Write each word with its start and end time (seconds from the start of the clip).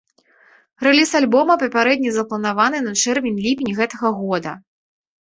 Рэліз 0.87 1.11
альбома 1.19 1.59
папярэдне 1.65 2.15
запланаваны 2.17 2.77
на 2.89 2.97
чэрвень-ліпень 3.05 3.75
гэтага 3.85 4.17
года. 4.27 4.61